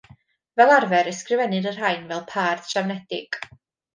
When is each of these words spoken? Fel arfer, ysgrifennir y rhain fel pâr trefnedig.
Fel 0.59 0.71
arfer, 0.75 1.09
ysgrifennir 1.11 1.67
y 1.73 1.75
rhain 1.77 2.09
fel 2.13 2.25
pâr 2.33 2.65
trefnedig. 2.71 3.41